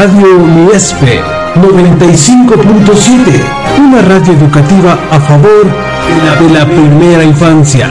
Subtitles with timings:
[0.00, 1.20] Radio Miespe
[1.56, 7.90] 95.7, una radio educativa a favor de la primera infancia.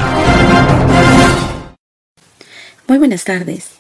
[2.87, 3.71] Muy buenas tardes.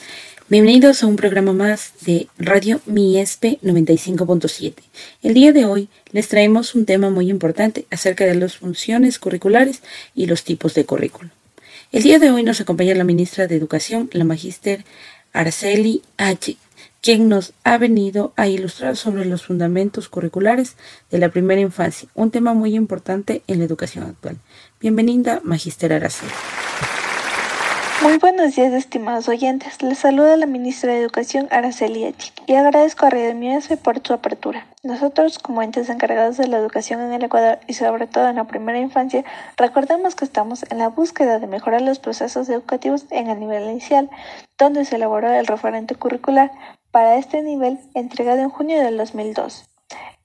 [0.49, 4.73] Bienvenidos a un programa más de Radio Miespe 95.7.
[5.23, 9.83] El día de hoy les traemos un tema muy importante acerca de las funciones curriculares
[10.13, 11.29] y los tipos de currículo.
[11.93, 14.83] El día de hoy nos acompaña la ministra de Educación, la magíster
[15.31, 16.57] Araceli H.,
[17.07, 20.75] quien nos ha venido a ilustrar sobre los fundamentos curriculares
[21.09, 24.35] de la primera infancia, un tema muy importante en la educación actual.
[24.81, 26.33] Bienvenida, magíster Araceli.
[28.03, 29.81] Muy buenos días, estimados oyentes.
[29.81, 33.33] Les saluda la ministra de Educación, Araceli Echi, y agradezco a Radio
[33.81, 34.67] por su apertura.
[34.83, 38.43] Nosotros, como entes encargados de la educación en el Ecuador y sobre todo en la
[38.43, 39.25] primera infancia,
[39.57, 44.11] recordemos que estamos en la búsqueda de mejorar los procesos educativos en el nivel inicial,
[44.59, 46.51] donde se elaboró el referente curricular
[46.91, 49.67] para este nivel entregado en junio del 2002.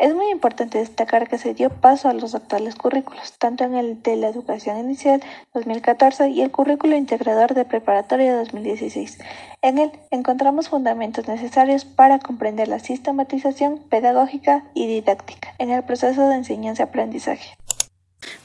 [0.03, 4.03] Es muy importante destacar que se dio paso a los actuales currículos, tanto en el
[4.03, 5.23] de la educación inicial
[5.55, 9.19] 2014 y el currículo integrador de preparatoria 2016.
[9.63, 16.29] En él encontramos fundamentos necesarios para comprender la sistematización pedagógica y didáctica en el proceso
[16.29, 17.57] de enseñanza-aprendizaje.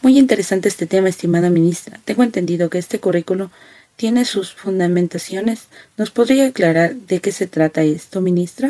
[0.04, 2.00] Muy interesante este tema, estimada ministra.
[2.06, 3.50] Tengo entendido que este currículo
[3.96, 5.70] tiene sus fundamentaciones.
[5.98, 8.70] ¿Nos podría aclarar de qué se trata esto, ministra?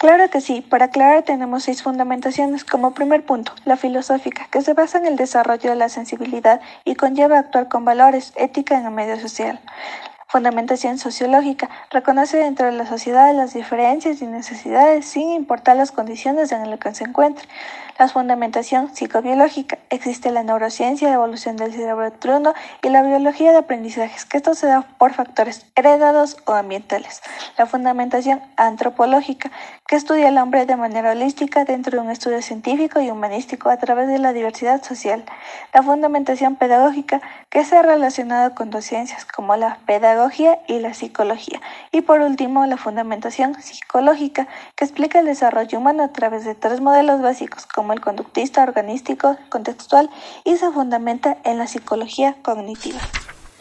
[0.00, 2.64] Claro que sí, para aclarar tenemos seis fundamentaciones.
[2.64, 6.94] Como primer punto, la filosófica, que se basa en el desarrollo de la sensibilidad y
[6.94, 9.60] conlleva actuar con valores, ética en el medio social.
[10.26, 11.68] Fundamentación sociológica.
[11.90, 16.80] Reconoce dentro de la sociedad las diferencias y necesidades sin importar las condiciones en las
[16.80, 17.46] que se encuentre.
[18.00, 19.76] La fundamentación psicobiológica.
[19.90, 24.54] Existe la neurociencia, la evolución del cerebro truno y la biología de aprendizajes, que esto
[24.54, 27.20] se da por factores heredados o ambientales.
[27.58, 29.50] La fundamentación antropológica,
[29.86, 33.76] que estudia al hombre de manera holística dentro de un estudio científico y humanístico a
[33.76, 35.22] través de la diversidad social.
[35.74, 40.94] La fundamentación pedagógica, que se ha relacionado con dos ciencias como la pedagogía y la
[40.94, 41.60] psicología.
[41.92, 46.80] Y por último, la fundamentación psicológica, que explica el desarrollo humano a través de tres
[46.80, 50.10] modelos básicos, como el conductista, organístico, contextual,
[50.44, 53.00] y se fundamenta en la psicología cognitiva.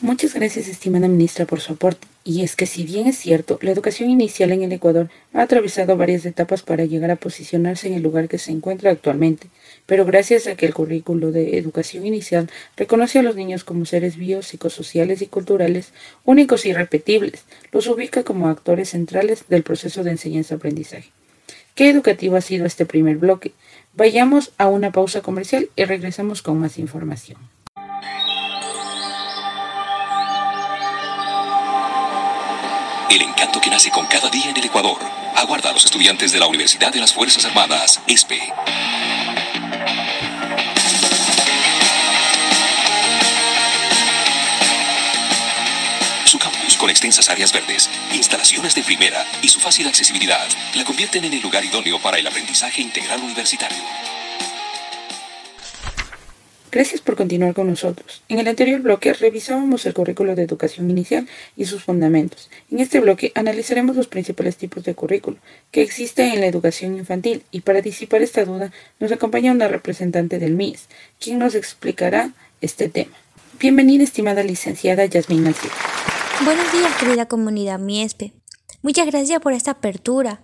[0.01, 2.07] Muchas gracias, estimada ministra, por su aporte.
[2.23, 5.97] Y es que si bien es cierto, la educación inicial en el Ecuador ha atravesado
[5.97, 9.47] varias etapas para llegar a posicionarse en el lugar que se encuentra actualmente,
[9.85, 14.15] pero gracias a que el currículo de educación inicial reconoce a los niños como seres
[14.15, 15.91] bios, psicosociales y culturales
[16.23, 21.11] únicos y irrepetibles, los ubica como actores centrales del proceso de enseñanza-aprendizaje.
[21.75, 23.53] ¿Qué educativo ha sido este primer bloque?
[23.99, 27.37] Vayamos a una pausa comercial y regresamos con más información.
[33.09, 34.99] El encanto que nace con cada día en el Ecuador.
[35.35, 38.39] Aguarda a los estudiantes de la Universidad de las Fuerzas Armadas, ESPE.
[46.91, 51.63] Extensas áreas verdes, instalaciones de primera y su fácil accesibilidad, la convierten en el lugar
[51.63, 53.83] idóneo para el aprendizaje integral universitario.
[56.71, 58.21] Gracias por continuar con nosotros.
[58.29, 62.51] En el anterior bloque revisábamos el currículo de educación inicial y sus fundamentos.
[62.71, 65.37] En este bloque analizaremos los principales tipos de currículo
[65.71, 70.37] que existen en la educación infantil y para disipar esta duda nos acompaña una representante
[70.37, 70.89] del MIS,
[71.19, 73.17] quien nos explicará este tema.
[73.59, 75.71] Bienvenida, estimada licenciada Yasmin Alcid.
[76.45, 78.31] Buenos días, querida comunidad MIESPE.
[78.81, 80.41] Muchas gracias por esta apertura.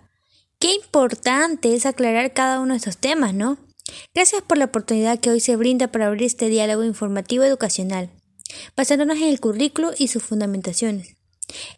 [0.58, 3.56] Qué importante es aclarar cada uno de estos temas, ¿no?
[4.14, 8.10] Gracias por la oportunidad que hoy se brinda para abrir este diálogo informativo educacional,
[8.76, 11.16] basándonos en el currículo y sus fundamentaciones.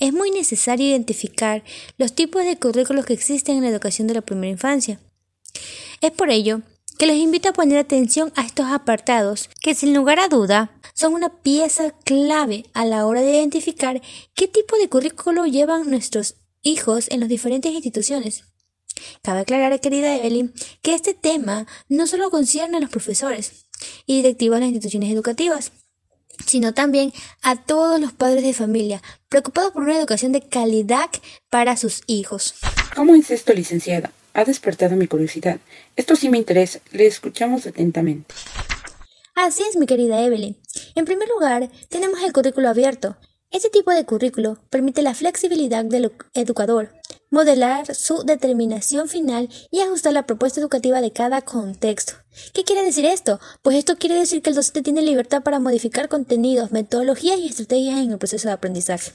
[0.01, 1.62] Es muy necesario identificar
[1.97, 4.99] los tipos de currículos que existen en la educación de la primera infancia.
[6.01, 6.62] Es por ello
[6.99, 11.14] que les invito a poner atención a estos apartados que sin lugar a duda son
[11.14, 14.03] una pieza clave a la hora de identificar
[14.34, 18.42] qué tipo de currículo llevan nuestros hijos en las diferentes instituciones.
[19.22, 20.53] Cabe aclarar, querida Evelyn,
[20.83, 23.66] que este tema no solo concierne a los profesores
[24.06, 25.71] y directivos de las instituciones educativas,
[26.45, 27.12] sino también
[27.42, 31.10] a todos los padres de familia preocupados por una educación de calidad
[31.48, 32.54] para sus hijos.
[32.97, 34.10] ¿Cómo es esto, licenciada?
[34.34, 35.60] Ha despertado mi curiosidad.
[35.94, 36.80] Esto sí me interesa.
[36.91, 38.34] Le escuchamos atentamente.
[39.41, 40.56] Así es, mi querida Evelyn.
[40.98, 43.16] En primer lugar, tenemos el currículo abierto.
[43.53, 46.91] Este tipo de currículo permite la flexibilidad del educador
[47.30, 52.15] modelar su determinación final y ajustar la propuesta educativa de cada contexto.
[52.53, 53.39] ¿Qué quiere decir esto?
[53.62, 57.98] Pues esto quiere decir que el docente tiene libertad para modificar contenidos, metodologías y estrategias
[58.01, 59.12] en el proceso de aprendizaje.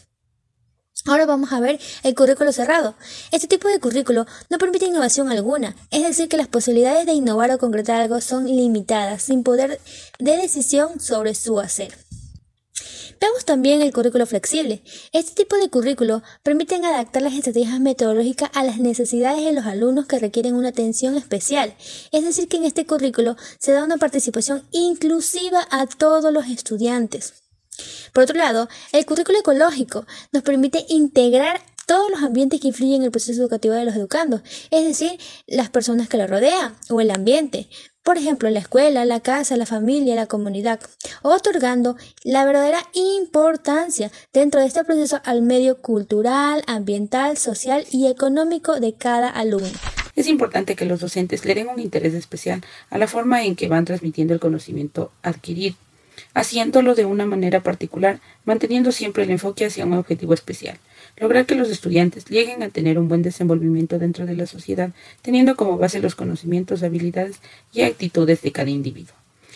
[1.05, 2.95] Ahora vamos a ver el currículo cerrado.
[3.31, 7.51] Este tipo de currículo no permite innovación alguna, es decir, que las posibilidades de innovar
[7.51, 9.81] o concretar algo son limitadas, sin poder
[10.19, 11.93] de decisión sobre su hacer.
[13.19, 14.81] Veamos también el currículo flexible.
[15.11, 20.05] Este tipo de currículo permite adaptar las estrategias metodológicas a las necesidades de los alumnos
[20.07, 21.75] que requieren una atención especial.
[22.11, 27.42] Es decir, que en este currículo se da una participación inclusiva a todos los estudiantes.
[28.13, 33.03] Por otro lado, el currículo ecológico nos permite integrar todos los ambientes que influyen en
[33.03, 34.41] el proceso educativo de los educandos,
[34.71, 37.67] es decir, las personas que lo rodean o el ambiente,
[38.03, 40.79] por ejemplo, la escuela, la casa, la familia, la comunidad,
[41.21, 48.79] otorgando la verdadera importancia dentro de este proceso al medio cultural, ambiental, social y económico
[48.79, 49.69] de cada alumno.
[50.15, 53.67] Es importante que los docentes le den un interés especial a la forma en que
[53.67, 55.75] van transmitiendo el conocimiento adquirido
[56.33, 60.77] haciéndolo de una manera particular, manteniendo siempre el enfoque hacia un objetivo especial,
[61.17, 65.55] lograr que los estudiantes lleguen a tener un buen desenvolvimiento dentro de la sociedad, teniendo
[65.55, 67.39] como base los conocimientos, habilidades
[67.73, 69.15] y actitudes de cada individuo.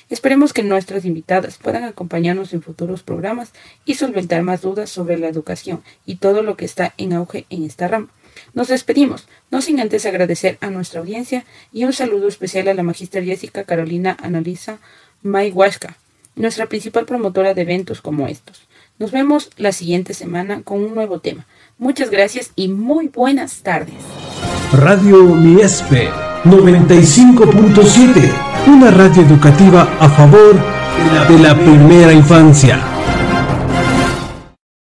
[0.10, 3.52] Esperemos que nuestras invitadas puedan acompañarnos en futuros programas
[3.84, 7.64] y solventar más dudas sobre la educación y todo lo que está en auge en
[7.64, 8.08] esta rama.
[8.54, 12.84] Nos despedimos, no sin antes agradecer a nuestra audiencia y un saludo especial a la
[12.84, 14.80] magíster Jessica Carolina Analisa
[15.24, 15.98] Mayhuasca,
[16.38, 18.68] nuestra principal promotora de eventos como estos.
[19.00, 21.46] Nos vemos la siguiente semana con un nuevo tema.
[21.78, 23.94] Muchas gracias y muy buenas tardes.
[24.74, 26.10] Radio Miespe
[26.46, 28.32] 95.7,
[28.68, 30.56] una radio educativa a favor
[31.28, 32.97] de la primera infancia.